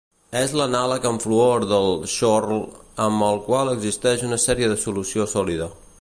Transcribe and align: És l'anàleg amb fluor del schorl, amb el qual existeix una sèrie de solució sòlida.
És 0.37 0.53
l'anàleg 0.59 1.05
amb 1.09 1.25
fluor 1.25 1.65
del 1.73 1.93
schorl, 2.15 2.57
amb 3.09 3.27
el 3.29 3.39
qual 3.51 3.73
existeix 3.77 4.25
una 4.31 4.41
sèrie 4.49 4.71
de 4.73 4.83
solució 4.87 5.33
sòlida. 5.37 5.75